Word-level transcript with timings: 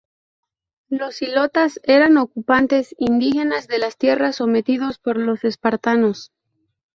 Los 0.89 1.21
ilotas 1.21 1.79
eran 1.83 2.17
ocupantes 2.17 2.95
"indígenas" 2.97 3.67
de 3.67 3.77
las 3.77 3.97
tierras 3.97 4.35
sometidos 4.37 4.97
por 4.97 5.15
los 5.17 5.43
espartanos. 5.43 6.31